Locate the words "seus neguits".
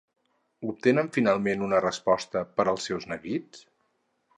2.91-3.67